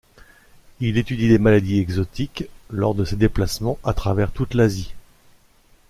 Il 0.79 0.97
étudie 0.97 1.27
les 1.27 1.37
maladies 1.37 1.77
exotiques 1.77 2.45
lors 2.71 2.95
de 2.95 3.05
ses 3.05 3.17
déplacements 3.17 3.77
à 3.83 3.93
travers 3.93 4.31
toute 4.31 4.55
l'Asie. 4.55 4.95